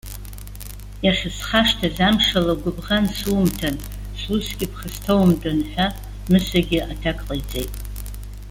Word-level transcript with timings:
Иахьысхашҭыз 1.05 1.97
амшала 2.07 2.53
гәыбӷан 2.61 3.05
сыумҭан, 3.17 3.75
сусгьы 4.19 4.65
ԥхасҭаумтәын!- 4.71 5.65
ҳәа 5.71 5.87
Мысагьы 6.31 6.79
аҭак 6.91 7.17
ҟаиҵеит. 7.27 7.73